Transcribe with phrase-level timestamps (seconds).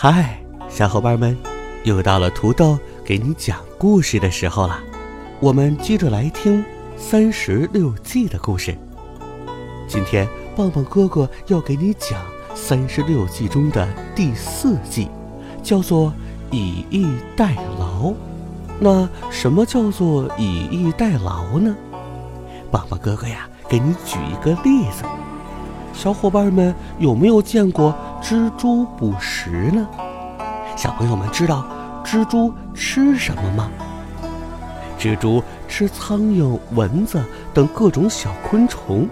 [0.00, 1.36] 嗨，小伙伴们，
[1.82, 4.78] 又到了土豆给你讲故事的时候了。
[5.40, 6.64] 我们接着来听
[6.96, 8.78] 三十六计的故事。
[9.88, 10.24] 今天，
[10.56, 12.16] 棒棒哥哥要给你讲
[12.54, 15.08] 三十六计中的第四计，
[15.64, 16.12] 叫做
[16.52, 17.04] 以逸
[17.36, 18.14] 待劳。
[18.78, 21.74] 那什么叫做以逸待劳呢？
[22.70, 25.02] 棒棒哥哥呀，给你举一个例子。
[25.92, 29.86] 小伙伴们有没有见过蜘蛛捕食呢？
[30.76, 31.64] 小朋友们知道
[32.04, 33.70] 蜘蛛吃什么吗？
[34.98, 37.22] 蜘蛛吃苍蝇、蚊子
[37.54, 39.08] 等各种小昆虫。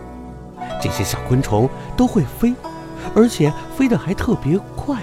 [0.83, 2.55] 这些小昆虫都会飞，
[3.15, 4.99] 而且飞得还特别快，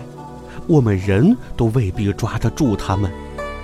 [0.67, 3.09] 我们人都未必抓得住它们。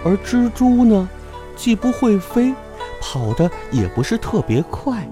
[0.03, 1.07] 而蜘蛛呢，
[1.55, 2.53] 既不会飞。
[3.01, 5.07] 跑的也不是特别快，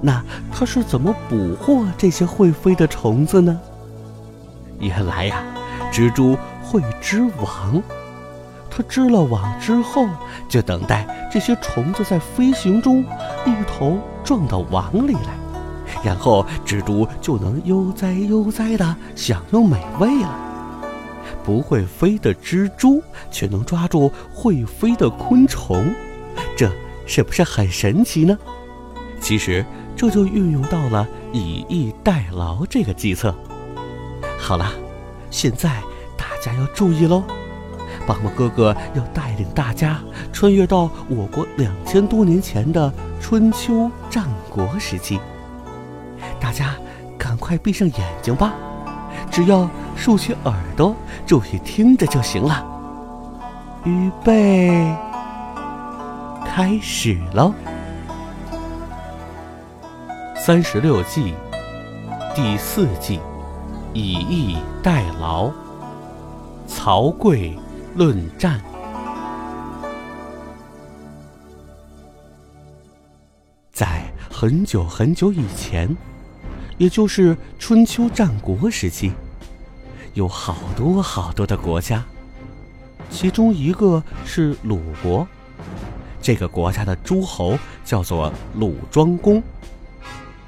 [0.00, 3.60] 那它是怎么捕获这些会飞的虫子呢？
[4.78, 5.42] 原来呀，
[5.92, 7.82] 蜘蛛会织网，
[8.70, 10.06] 它织了网之后，
[10.48, 13.04] 就等待这些虫子在飞行中
[13.44, 15.36] 一头撞到网里来，
[16.04, 20.38] 然后蜘蛛就能悠哉悠哉地享用美味了。
[21.44, 25.94] 不会飞的蜘蛛却能抓住会飞的昆虫，
[26.56, 26.70] 这。
[27.10, 28.36] 是不是很神奇呢？
[29.18, 29.64] 其实
[29.96, 33.34] 这就运用到了以逸待劳这个计策。
[34.38, 34.72] 好了，
[35.30, 35.68] 现在
[36.16, 37.24] 大家要注意喽！
[38.06, 39.98] 棒棒哥哥要带领大家
[40.32, 42.90] 穿越到我国两千多年前的
[43.20, 45.20] 春秋战国时期。
[46.40, 46.74] 大家
[47.18, 48.54] 赶快闭上眼睛吧，
[49.30, 50.96] 只要竖起耳朵，
[51.26, 52.64] 注意听着就行了。
[53.84, 54.96] 预备。
[56.46, 57.52] 开始喽！
[60.34, 61.34] 三十六计，
[62.34, 63.20] 第四计，
[63.98, 65.50] 以逸待劳。
[66.68, 67.58] 曹刿
[67.96, 68.62] 论战。
[73.72, 75.96] 在很久很久以前，
[76.76, 79.12] 也就是春秋战国时期，
[80.14, 82.04] 有好多好多的国家，
[83.10, 85.26] 其中一个是鲁国。
[86.22, 89.42] 这个国家的诸侯叫做鲁庄公。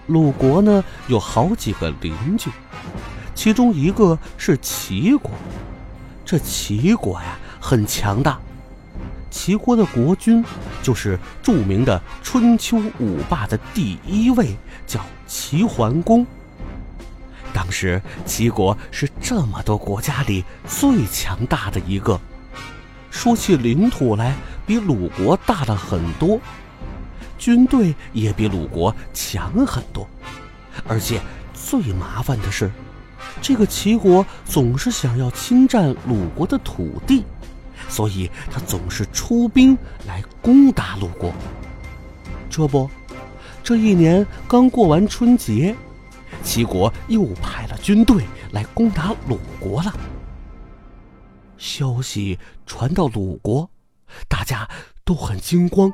[0.06, 2.50] 鲁国呢有好几个邻居，
[3.42, 5.30] 其中一个是齐国。
[6.26, 8.38] 这齐国呀很强大，
[9.30, 10.44] 齐国的国君
[10.82, 14.54] 就是著名的春秋五霸的第一位，
[14.86, 16.26] 叫齐桓公。
[17.54, 22.20] 当时齐国是这么多国家里最强大的一个。
[23.10, 24.36] 说起领土来，
[24.66, 26.38] 比鲁国大了很多，
[27.38, 30.06] 军队也比鲁国强很多，
[30.86, 31.18] 而且
[31.54, 32.70] 最麻烦的是，
[33.42, 37.24] 这个齐国总是想要侵占鲁国的土地，
[37.88, 41.32] 所以他总是出兵来攻打鲁国。
[42.48, 42.88] 这不，
[43.62, 45.74] 这一年刚过完春节，
[46.42, 49.92] 齐国又派了军队来攻打鲁国了。
[51.56, 53.68] 消息传到鲁国，
[54.28, 54.68] 大家
[55.04, 55.92] 都很惊慌，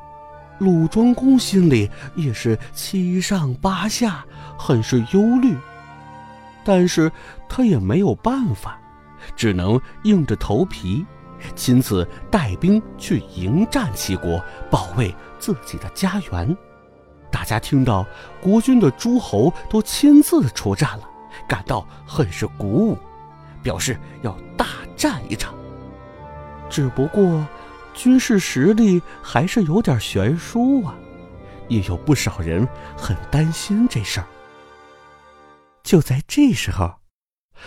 [0.58, 4.24] 鲁庄公心里也是七上八下，
[4.58, 5.54] 很是忧虑。
[6.66, 7.10] 但是
[7.48, 8.76] 他也没有办法，
[9.36, 11.06] 只能硬着头皮，
[11.54, 16.56] 亲自带兵去迎战齐国，保卫自己的家园。
[17.30, 18.04] 大家听到
[18.40, 21.08] 国君的诸侯都亲自出战了，
[21.46, 22.98] 感到很是鼓舞。
[23.62, 24.66] 表示要大
[24.96, 25.54] 战一场，
[26.68, 27.46] 只不过
[27.94, 30.94] 军事实力还是有点悬殊啊，
[31.68, 32.66] 也有不少人
[32.96, 34.26] 很担心这事儿。
[35.86, 36.96] 就在这时候，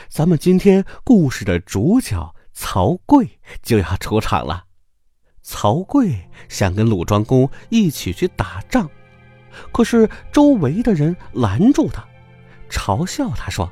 [0.09, 3.25] 咱们今天故事的主角曹刿
[3.63, 4.65] 就要出场了。
[5.41, 6.13] 曹刿
[6.49, 8.89] 想跟鲁庄公一起去打仗，
[9.71, 12.05] 可是周围的人拦住他，
[12.69, 13.71] 嘲笑他说。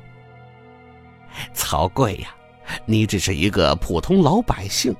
[1.52, 2.34] 曹刿呀，
[2.86, 4.96] 你只是一个普通老百姓，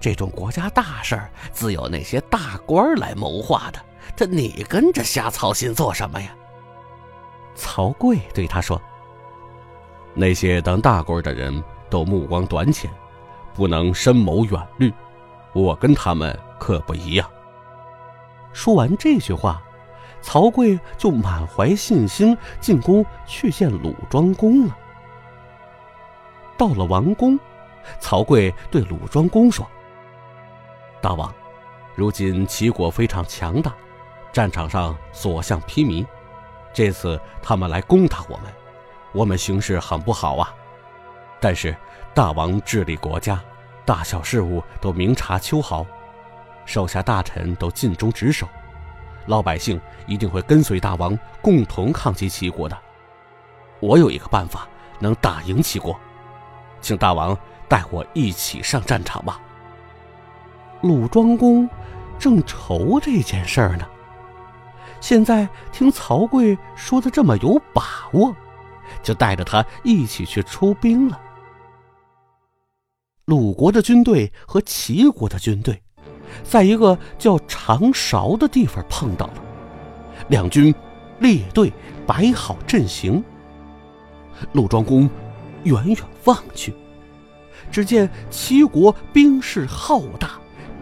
[0.00, 3.84] 这种国家大事儿自有那些大官来谋划的，
[4.16, 6.34] 这你跟着瞎操心做什么呀？
[7.60, 8.80] 曹刿对他说
[10.14, 12.90] ：“那些当大官的人都目光短浅，
[13.52, 14.90] 不能深谋远虑。
[15.52, 17.30] 我跟他们可不一样。
[18.54, 19.62] 说完这句话，
[20.22, 24.74] 曹刿就满怀信心进宫去见鲁庄公了。
[26.56, 27.38] 到了王宫，
[27.98, 29.66] 曹刿对鲁庄公说
[31.02, 31.30] ：“大王，
[31.94, 33.74] 如今齐国非常强大，
[34.32, 36.06] 战场上所向披靡。
[36.72, 38.52] 这次他们来攻打我们，
[39.12, 40.54] 我们形势很不好啊。
[41.40, 41.74] 但是
[42.14, 43.40] 大王治理国家。”
[43.82, 45.84] 大小事务都明察秋毫，
[46.64, 48.46] 手下大臣都尽忠职守，
[49.26, 52.78] 老百姓一定会跟随大王共同抗击齐国的。
[53.80, 54.68] 我有一个办法
[55.00, 55.98] 能打赢齐国，
[56.80, 57.36] 请大王
[57.66, 59.40] 带我一起上战场吧。
[60.82, 61.68] 鲁庄公
[62.16, 63.84] 正愁这件事儿呢，
[65.00, 68.34] 现在听曹刿说的这么有把握，
[69.02, 71.20] 就带着他一起去出兵了。
[73.24, 75.80] 鲁国的军队和齐国的军队，
[76.42, 79.34] 在一个叫长勺的地方碰到了。
[80.28, 80.74] 两军
[81.18, 81.72] 列队
[82.06, 83.22] 摆好阵型。
[84.52, 85.08] 鲁庄公
[85.64, 86.74] 远远望去，
[87.70, 90.32] 只见齐国兵势浩大，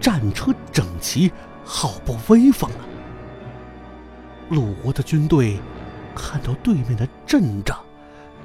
[0.01, 1.31] 战车整齐，
[1.65, 2.88] 好不威风啊！
[4.51, 5.59] 鲁国的军队
[6.15, 7.79] 看到对面的阵仗，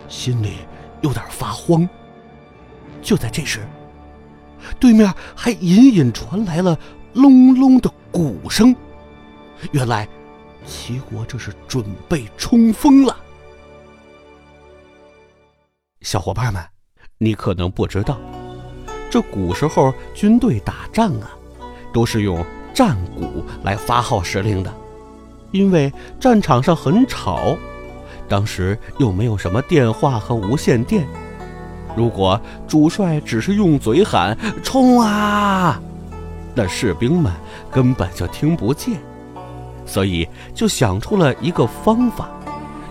[0.08, 0.58] 心里
[1.02, 1.88] 有点发慌。
[3.02, 3.66] 就在这时，
[4.80, 6.78] 对面还隐隐传来了
[7.14, 8.76] 隆隆的鼓声，
[9.72, 10.08] 原来
[10.66, 13.18] 齐国这是准备冲锋了。
[16.02, 16.62] 小伙伴们，
[17.18, 18.20] 你可能不知道，
[19.10, 21.32] 这古时候军队打仗啊，
[21.94, 24.74] 都是用战鼓来发号施令的，
[25.54, 27.56] 因为战场上很吵，
[28.28, 31.08] 当时又没有什么电话和无线电。
[31.96, 35.80] 如果主帅只是用嘴喊“冲啊”，
[36.56, 37.32] 那士兵们
[37.72, 39.00] 根本就听不见，
[39.86, 42.30] 所以就想出了一个方法，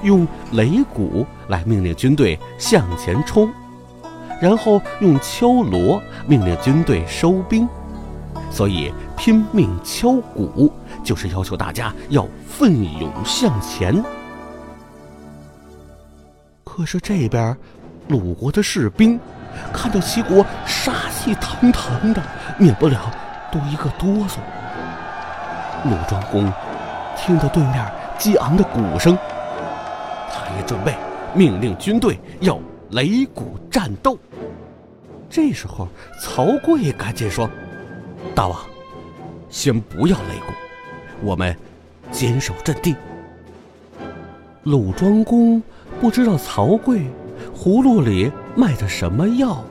[0.04, 3.50] 用擂鼓来命令军队向前冲，
[4.40, 7.68] 然后用敲锣命令军队收兵。
[8.52, 14.02] 所以拼命敲鼓，就是要求大家要奋勇向前。
[16.64, 17.56] 可是这边……
[18.08, 19.18] 鲁国的士兵
[19.72, 22.20] 看到齐国杀气腾腾的，
[22.58, 23.08] 免不了
[23.52, 24.38] 都一个哆嗦。
[25.84, 26.52] 鲁庄公
[27.16, 29.16] 听到对面激昂的鼓声，
[30.28, 30.96] 他也准备
[31.32, 32.58] 命令军队要
[32.90, 34.18] 擂鼓战斗。
[35.30, 35.86] 这时候，
[36.20, 37.48] 曹刿赶紧说
[38.34, 38.58] ：“大王，
[39.48, 40.52] 先不要擂鼓，
[41.22, 41.56] 我们
[42.10, 42.94] 坚守阵地。”
[44.64, 45.62] 鲁庄公
[46.00, 47.02] 不知道曹刿。
[47.56, 49.64] 葫芦里卖的什么药？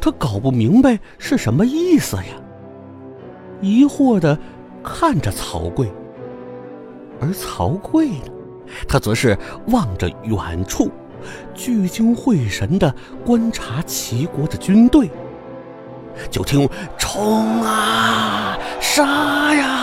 [0.00, 2.24] 他搞不明白是什么意思呀！
[3.60, 4.36] 疑惑的
[4.82, 5.88] 看着曹刿，
[7.20, 8.32] 而曹刿呢，
[8.88, 9.38] 他则是
[9.68, 10.90] 望着远处，
[11.54, 12.92] 聚精会神的
[13.24, 15.08] 观察齐国的军队。
[16.30, 16.68] 就听
[16.98, 19.82] “冲啊，杀呀！”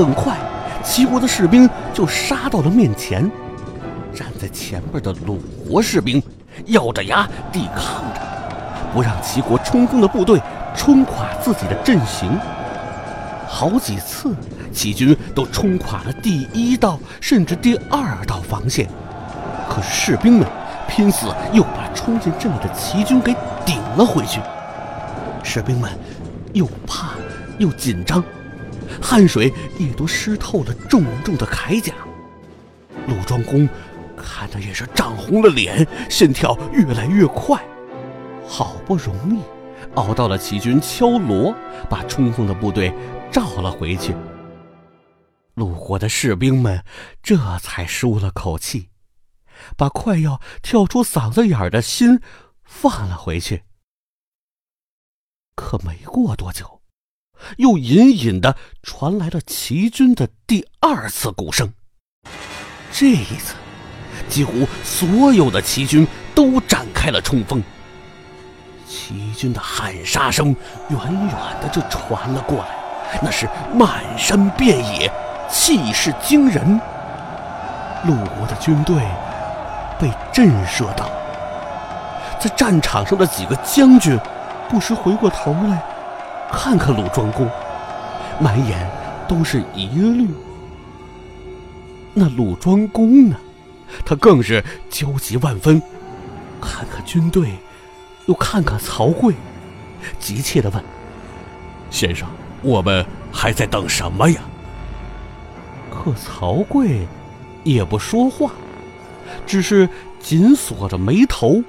[0.00, 0.34] 很快，
[0.82, 3.30] 齐国的士兵就杀到了面前。
[4.14, 5.38] 站在前边的鲁
[5.68, 6.22] 国士兵
[6.66, 8.20] 咬着牙抵抗着，
[8.94, 10.40] 不让齐国冲锋的部队
[10.74, 12.30] 冲垮自己的阵型。
[13.46, 14.34] 好几次，
[14.72, 18.88] 齐军都冲垮了第一道甚至第二道防线，
[19.68, 20.48] 可是士兵们
[20.88, 23.34] 拼死又把冲进阵里的齐军给
[23.66, 24.40] 顶了回去。
[25.42, 25.90] 士兵们
[26.52, 27.10] 又怕
[27.58, 28.24] 又紧张，
[29.00, 31.94] 汗水也都湿透了重重的铠甲。
[33.06, 33.68] 鲁庄公。
[34.22, 37.58] 看的也是涨红了脸，心跳越来越快。
[38.46, 39.40] 好不容易
[39.94, 41.54] 熬到了齐军敲锣，
[41.88, 42.92] 把冲锋的部队
[43.32, 44.14] 召了回去。
[45.54, 46.84] 鲁国的士兵们
[47.22, 48.90] 这才舒了口气，
[49.74, 52.20] 把快要跳出嗓子眼的心
[52.62, 53.62] 放了回去。
[55.54, 56.79] 可没过多久，
[57.56, 61.72] 又隐隐的传来了齐军的第二次鼓声。
[62.92, 63.54] 这一次。
[64.28, 66.06] 几乎所有的齐军
[66.36, 67.60] 都展开了冲锋。
[68.86, 70.54] 齐军的喊杀声
[70.88, 75.10] 远远的就传了过来，那是满山遍野，
[75.50, 76.80] 气势惊人。
[78.04, 79.02] 鲁国的军队
[79.98, 81.10] 被震慑到，
[82.38, 84.16] 在战场上的几个将军
[84.68, 85.82] 不时回过头来
[86.52, 87.48] 看看鲁庄公，
[88.40, 88.90] 满眼
[89.28, 90.28] 都是疑虑。
[92.12, 93.36] 那鲁庄公呢？
[94.04, 95.80] 他更是焦急万分，
[96.60, 97.54] 看看军队，
[98.26, 99.34] 又看看曹刿，
[100.18, 100.84] 急切地问
[101.90, 102.28] ：“先生，
[102.62, 104.40] 我们还在等什么呀？”
[105.90, 107.06] 可曹刿
[107.64, 108.52] 也不说话，
[109.44, 109.88] 只是
[110.20, 111.62] 紧锁着眉头，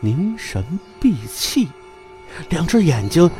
[0.00, 0.64] 凝神
[1.00, 1.68] 闭气，
[2.50, 3.30] 两只眼睛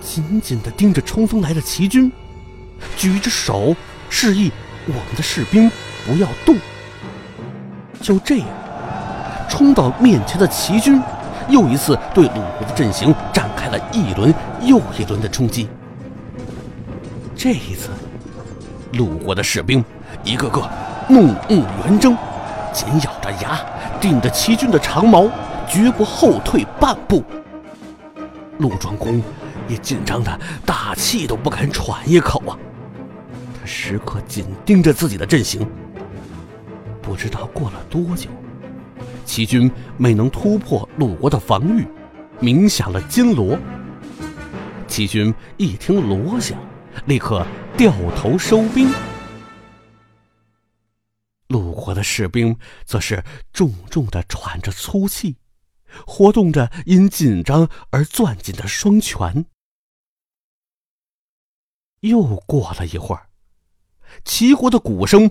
[0.00, 2.10] 紧紧地盯着冲锋来的齐军，
[2.96, 3.74] 举着手
[4.08, 4.50] 示意
[4.86, 5.70] 我们的士兵
[6.06, 6.56] 不要动。
[8.00, 8.46] 就这样，
[9.48, 11.00] 冲到面前的齐军
[11.48, 15.68] 又一次对鲁国的阵型展开了一轮又一轮的冲击。
[17.36, 17.90] 这一次。
[18.94, 19.84] 鲁国的士兵
[20.24, 20.68] 一个个
[21.08, 22.16] 怒目圆睁，
[22.72, 23.56] 紧咬着牙，
[24.00, 25.28] 顶着齐军的长矛，
[25.68, 27.22] 绝不后退半步。
[28.58, 29.22] 陆庄公
[29.70, 32.58] 也紧张的大气都不敢喘一口啊！
[33.58, 35.66] 他时刻紧盯着自己的阵型。
[37.00, 38.28] 不知道过了多久，
[39.24, 41.86] 齐军没能突破鲁国的防御，
[42.40, 43.58] 鸣响了金锣。
[44.86, 46.58] 齐军一听锣响，
[47.06, 47.46] 立刻。
[47.76, 48.90] 掉头收兵，
[51.46, 53.24] 鲁国的士兵则是
[53.54, 55.36] 重重的喘着粗气，
[56.06, 59.46] 活动着因紧张而攥紧的双拳。
[62.00, 63.26] 又过了一会儿，
[64.24, 65.30] 齐国的鼓声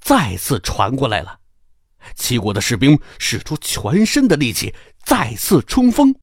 [0.00, 1.38] 再次传过来了，
[2.16, 6.14] 齐国的士兵使出全身的力气再次冲锋。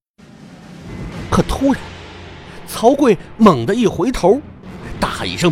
[1.32, 1.82] 可突然，
[2.68, 4.42] 曹刿猛地一回头。
[5.00, 5.52] 大喊一声：“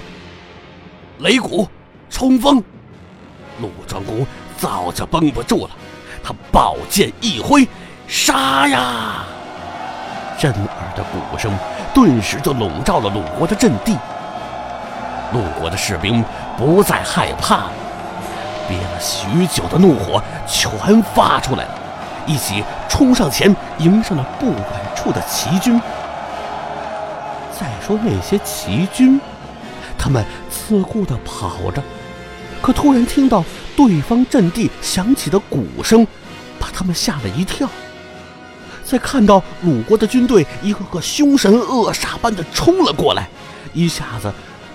[1.20, 1.68] 擂鼓，
[2.10, 2.62] 冲锋！”
[3.62, 4.26] 鲁庄公
[4.58, 5.76] 早就绷不住了，
[6.24, 7.68] 他宝剑一挥，
[8.08, 9.26] 杀呀！
[10.38, 11.58] 震耳的鼓声
[11.94, 13.98] 顿时就笼罩了鲁国的阵地。
[15.34, 16.24] 鲁国的士兵
[16.58, 17.72] 不再害怕了，
[18.70, 20.72] 憋了许久的怒火全
[21.16, 21.72] 发出来了，
[22.26, 24.64] 一起冲上前迎上了不远
[24.96, 25.82] 处的齐军。
[27.60, 29.20] 再说那些齐军。
[29.98, 31.82] 他们自顾地跑着，
[32.62, 33.42] 可突然听到
[33.74, 36.06] 对方阵地响起的鼓声，
[36.60, 37.70] 把他们吓了一跳。
[38.84, 43.30] 再看到鲁国的军队一个个凶神恶煞般的冲了过来，
[43.72, 44.30] 一下子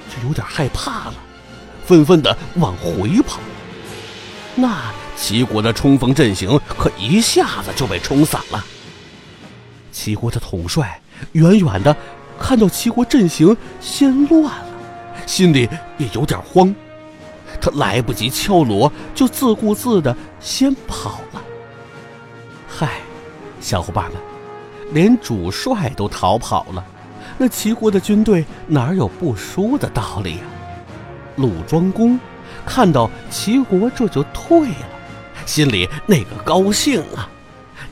[0.08, 1.14] 就有点害怕了，
[1.84, 3.38] 纷纷的往回跑。
[4.54, 8.64] 那齐国的冲锋阵型可一下子就被冲散了。
[9.92, 11.00] 齐国的统帅
[11.32, 11.96] 远远的
[12.38, 14.66] 看到齐国阵型先乱了。
[15.26, 16.74] 心里也有点慌，
[17.60, 21.42] 他来不及敲锣，就自顾自的先跑了。
[22.68, 23.00] 嗨，
[23.60, 24.20] 小伙伴们，
[24.92, 26.84] 连主帅都逃跑了，
[27.38, 30.42] 那齐国的军队哪有不输的道理呀？
[31.36, 32.18] 鲁庄公
[32.66, 34.86] 看到齐国这就退了，
[35.46, 37.30] 心里那个高兴啊，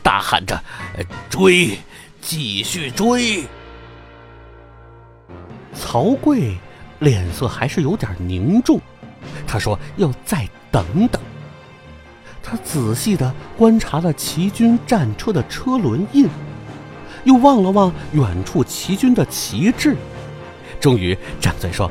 [0.02, 0.60] 大喊着
[1.30, 1.78] ：“追，
[2.20, 3.44] 继续追！”
[5.72, 6.56] 曹刿。
[6.98, 8.80] 脸色还是有点凝重，
[9.46, 11.20] 他说：“要再等等。”
[12.42, 16.26] 他仔细的观察了齐军战车的车轮印，
[17.26, 19.96] 又望了望远处齐军的旗帜，
[20.80, 21.90] 终于张嘴说：“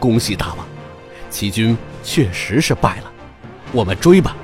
[0.00, 0.66] 恭喜大王，
[1.30, 3.12] 齐军确实是败了，
[3.72, 4.36] 我们追吧。”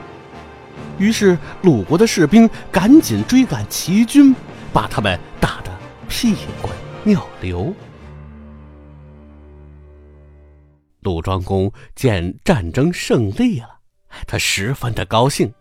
[0.96, 4.32] 于是鲁国的士兵赶紧追赶齐军，
[4.72, 5.72] 把他们打得
[6.08, 7.74] 屁滚尿流。
[11.00, 13.80] 鲁庄公见战争胜利了，
[14.24, 15.52] 他十分的高兴，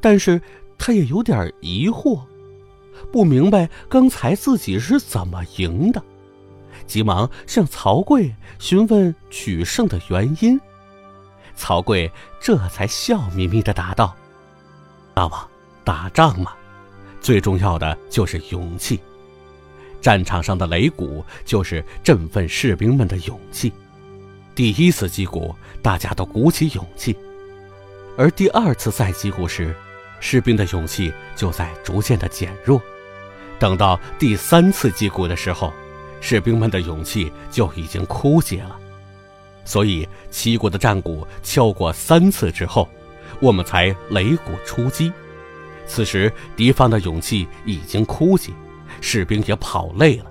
[0.00, 0.40] 但是
[0.78, 2.22] 他也有点疑惑，
[3.12, 6.02] 不明白刚才自己是怎么赢的，
[6.86, 10.60] 急忙向曹刿询问取胜的原因。
[11.56, 14.14] 曹刿这才笑眯眯的答道
[15.12, 15.48] ：“大王，
[15.84, 16.52] 打仗嘛，
[17.20, 18.98] 最重要的就是勇气，
[20.00, 23.72] 战场上的擂鼓就是振奋士兵们的勇气。”
[24.54, 27.14] 第一次击鼓，大家都鼓起勇气；
[28.16, 29.74] 而第二次再击鼓时，
[30.20, 32.80] 士兵的勇气就在逐渐的减弱。
[33.58, 35.72] 等到第三次击鼓的时候，
[36.20, 38.78] 士兵们的勇气就已经枯竭了。
[39.64, 42.88] 所以，齐国的战鼓敲过三次之后，
[43.40, 45.12] 我们才擂鼓出击。
[45.86, 48.52] 此时，敌方的勇气已经枯竭，
[49.00, 50.26] 士兵也跑累了，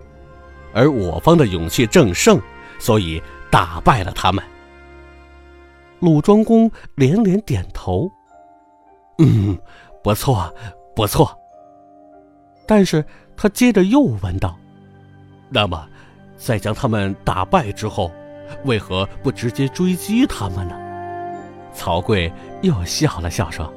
[0.73, 2.39] 而我方的勇气正盛，
[2.79, 3.21] 所以。
[3.51, 4.43] 打败了他们。
[6.01, 8.07] 鲁庄公连连点头，
[9.19, 9.57] 嗯，
[10.01, 10.53] 不错，
[10.95, 11.37] 不错。
[12.65, 13.03] 但是
[13.35, 14.57] 他接着又问道
[15.49, 15.87] ：“那么，
[16.37, 18.11] 在将他们打败之后，
[18.65, 20.75] 为何不直接追击他们呢？”
[21.73, 23.71] 曹刿又笑了笑说：“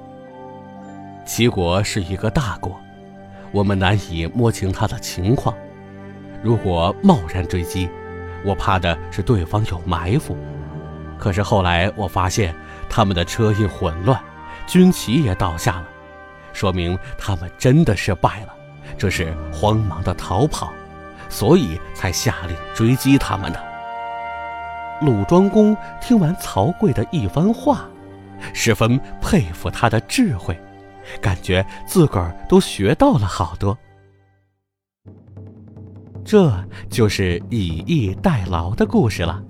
[1.26, 2.78] 齐国是一个大国，
[3.52, 5.54] 我们难以摸清他的情况。
[6.42, 7.88] 如果贸然追击，
[8.44, 10.36] 我怕的是对方有埋伏。
[11.18, 12.54] 可是后来我发现，
[12.88, 14.20] 他们的车印混乱，
[14.66, 15.88] 军旗也倒下了，
[16.52, 18.54] 说明他们真的是败了，
[18.96, 20.72] 这是慌忙的逃跑，
[21.28, 23.62] 所以才下令追击他们的。
[25.00, 27.88] 鲁庄公听完曹刿的一番话，
[28.54, 30.56] 十分佩服他的智慧，
[31.20, 33.76] 感觉自个儿都学到了好多。
[36.24, 36.52] 这
[36.88, 39.42] 就是以逸待劳的故事了。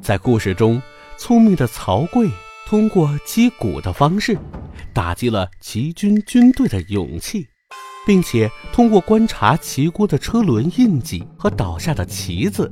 [0.00, 0.80] 在故事中，
[1.18, 2.30] 聪明的曹刿
[2.66, 4.36] 通过击鼓的方式，
[4.92, 7.46] 打击了齐军军队的勇气，
[8.04, 12.68] 并且通过观察齐国的车轮印记和倒下的旗子。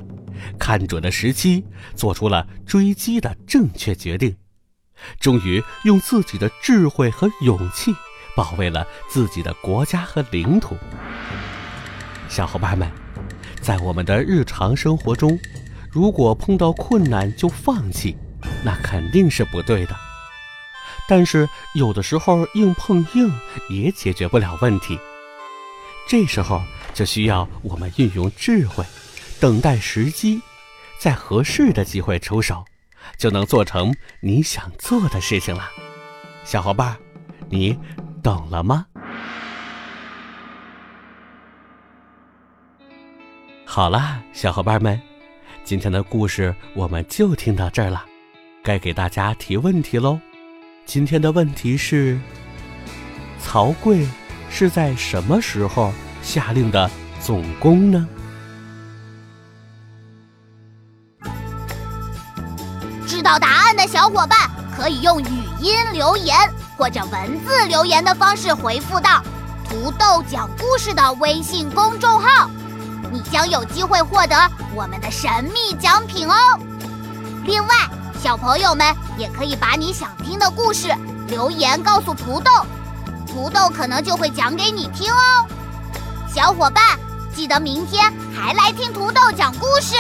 [0.59, 4.35] 看准了时机，做出了追击的正确决定，
[5.21, 7.95] 终于用自己的智慧和勇气
[8.35, 10.77] 保卫了自己的国家和领土。
[12.29, 12.91] 小伙伴们，
[13.61, 15.39] 在我们的日常生活中，
[15.89, 18.17] 如果碰到困难就放弃，
[18.65, 19.97] 那肯定是不对的。
[21.07, 23.33] 但是有的时候硬碰硬
[23.69, 24.99] 也解决不了问题，
[26.09, 26.63] 这时候
[26.95, 28.85] 就需要我们运用智慧。
[29.41, 30.41] 等待时机，
[30.99, 32.65] 在合适的机会出手，
[33.19, 35.69] 就能做成你想做的事情了。
[36.45, 36.97] 小伙伴，
[37.51, 37.79] 你
[38.23, 38.87] 懂了吗？
[43.67, 44.99] 好啦，小伙伴们，
[45.65, 48.07] 今天的故事我们就听到这儿了，
[48.65, 50.19] 该给大家提问题喽。
[50.87, 52.19] 今天的问题是：
[53.39, 54.09] 曹刿
[54.49, 55.93] 是在什么时候
[56.23, 56.91] 下令的
[57.21, 58.09] 总攻呢？
[63.07, 66.35] 知道答案的小伙伴可以用语音留言
[66.79, 69.23] 或者文字留言的方式回复到
[69.69, 72.49] “土豆讲故事”的微信公众号，
[73.13, 74.35] 你将有机会获得
[74.75, 76.35] 我们的神秘奖品哦。
[77.45, 77.69] 另外，
[78.25, 78.87] 小朋友们
[79.19, 80.89] 也可以把你想听的故事
[81.29, 82.51] 留言告诉土豆，
[83.27, 85.47] 土豆可能就会讲给你听哦。
[86.35, 86.83] 小伙伴，
[87.37, 89.97] 记得明天还来听土豆讲故事。